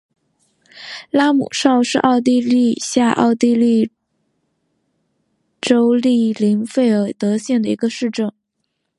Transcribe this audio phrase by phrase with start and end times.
[1.11, 3.91] 拉姆绍是奥地利下奥地利
[5.61, 8.33] 州利林费尔德县的一个市镇。